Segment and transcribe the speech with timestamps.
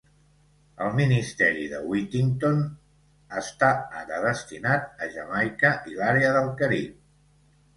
[0.83, 2.57] El ministeri de Whittington
[3.41, 3.69] està
[4.01, 6.99] ara destinat a Jamaica i l'àrea del Carib.